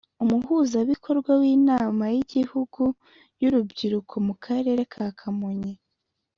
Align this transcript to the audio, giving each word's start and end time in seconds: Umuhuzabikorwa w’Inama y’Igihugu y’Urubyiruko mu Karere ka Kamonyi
Umuhuzabikorwa 0.23 1.31
w’Inama 1.41 2.03
y’Igihugu 2.15 2.81
y’Urubyiruko 3.41 4.13
mu 4.27 4.33
Karere 4.43 4.81
ka 4.93 5.05
Kamonyi 5.19 5.73